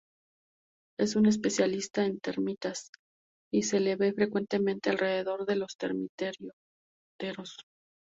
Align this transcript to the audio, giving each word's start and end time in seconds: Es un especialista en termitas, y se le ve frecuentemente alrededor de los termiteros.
Es 0.97 1.15
un 1.15 1.27
especialista 1.27 2.03
en 2.05 2.19
termitas, 2.19 2.89
y 3.53 3.61
se 3.61 3.79
le 3.79 3.95
ve 3.97 4.13
frecuentemente 4.13 4.89
alrededor 4.89 5.45
de 5.45 5.57
los 5.57 5.77
termiteros. 5.77 7.57